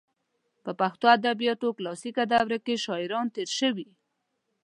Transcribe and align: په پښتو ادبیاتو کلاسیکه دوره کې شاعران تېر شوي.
په 0.63 0.71
پښتو 0.79 1.05
ادبیاتو 1.17 1.75
کلاسیکه 1.77 2.23
دوره 2.33 2.57
کې 2.65 2.75
شاعران 2.85 3.27
تېر 3.35 3.49
شوي. 3.59 3.89